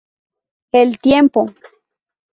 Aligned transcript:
El 0.71 0.97
Tiempo. 0.97 1.53